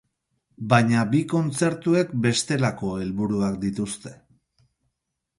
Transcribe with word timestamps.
Baina 0.69 1.01
bi 1.09 1.19
kontzertuek 1.33 2.15
bestelako 2.23 2.89
helburuak 3.01 3.59
dituzte. 3.65 4.15